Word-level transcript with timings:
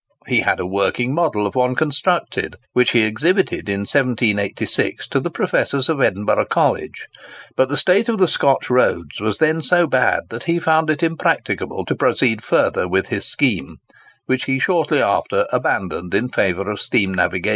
He 0.25 0.39
had 0.39 0.59
a 0.59 0.65
working 0.65 1.13
model 1.13 1.45
of 1.45 1.53
one 1.53 1.75
constructed, 1.75 2.55
which 2.73 2.89
he 2.89 3.03
exhibited 3.03 3.69
in 3.69 3.81
1786 3.81 5.07
to 5.09 5.19
the 5.19 5.29
professors 5.29 5.89
of 5.89 6.01
Edinburgh 6.01 6.45
College; 6.47 7.07
but 7.55 7.69
the 7.69 7.77
state 7.77 8.09
of 8.09 8.17
the 8.17 8.27
Scotch 8.27 8.71
roads 8.71 9.19
was 9.21 9.37
then 9.37 9.61
so 9.61 9.85
bad 9.85 10.23
that 10.31 10.45
he 10.45 10.57
found 10.57 10.89
it 10.89 11.03
impracticable 11.03 11.85
to 11.85 11.93
proceed 11.93 12.43
further 12.43 12.87
with 12.87 13.09
his 13.09 13.27
scheme, 13.27 13.77
which 14.25 14.45
he 14.45 14.57
shortly 14.57 15.03
after 15.03 15.45
abandoned 15.53 16.15
in 16.15 16.29
favour 16.29 16.71
of 16.71 16.81
steam 16.81 17.13
navigation. 17.13 17.49